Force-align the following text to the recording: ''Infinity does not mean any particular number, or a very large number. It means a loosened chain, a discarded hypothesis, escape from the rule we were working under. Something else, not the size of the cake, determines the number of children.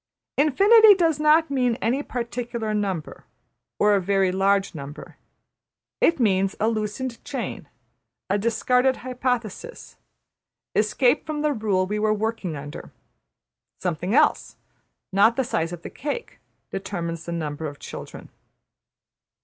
''Infinity 0.45 0.95
does 0.95 1.19
not 1.19 1.51
mean 1.51 1.75
any 1.75 2.01
particular 2.01 2.73
number, 2.73 3.25
or 3.77 3.93
a 3.93 4.01
very 4.01 4.31
large 4.31 4.73
number. 4.73 5.17
It 6.01 6.19
means 6.19 6.55
a 6.59 6.69
loosened 6.69 7.23
chain, 7.23 7.69
a 8.27 8.39
discarded 8.39 8.95
hypothesis, 9.05 9.97
escape 10.73 11.27
from 11.27 11.43
the 11.43 11.53
rule 11.53 11.85
we 11.85 11.99
were 11.99 12.15
working 12.15 12.55
under. 12.55 12.89
Something 13.79 14.15
else, 14.15 14.55
not 15.11 15.35
the 15.35 15.43
size 15.43 15.71
of 15.71 15.83
the 15.83 15.91
cake, 15.91 16.39
determines 16.71 17.25
the 17.25 17.31
number 17.31 17.67
of 17.67 17.77
children. 17.77 18.29